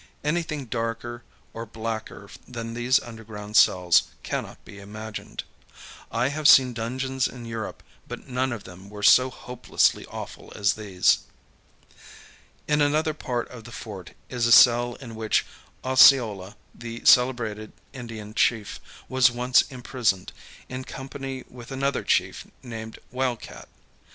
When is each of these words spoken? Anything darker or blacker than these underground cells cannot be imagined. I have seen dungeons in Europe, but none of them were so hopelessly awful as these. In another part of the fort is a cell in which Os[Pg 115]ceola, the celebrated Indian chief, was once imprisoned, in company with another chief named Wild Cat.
Anything 0.23 0.65
darker 0.65 1.23
or 1.53 1.63
blacker 1.67 2.27
than 2.47 2.73
these 2.73 2.99
underground 3.01 3.55
cells 3.55 4.05
cannot 4.23 4.65
be 4.65 4.79
imagined. 4.79 5.43
I 6.11 6.29
have 6.29 6.47
seen 6.49 6.73
dungeons 6.73 7.27
in 7.27 7.45
Europe, 7.45 7.83
but 8.07 8.27
none 8.27 8.51
of 8.51 8.63
them 8.63 8.89
were 8.89 9.03
so 9.03 9.29
hopelessly 9.29 10.07
awful 10.07 10.51
as 10.55 10.73
these. 10.73 11.19
In 12.67 12.81
another 12.81 13.13
part 13.13 13.47
of 13.49 13.63
the 13.63 13.71
fort 13.71 14.13
is 14.27 14.47
a 14.47 14.51
cell 14.51 14.95
in 14.95 15.13
which 15.13 15.45
Os[Pg 15.83 16.15
115]ceola, 16.17 16.55
the 16.73 17.05
celebrated 17.05 17.71
Indian 17.93 18.33
chief, 18.33 18.79
was 19.07 19.29
once 19.29 19.61
imprisoned, 19.69 20.31
in 20.67 20.83
company 20.83 21.43
with 21.47 21.71
another 21.71 22.03
chief 22.03 22.47
named 22.63 22.97
Wild 23.11 23.39
Cat. 23.39 23.69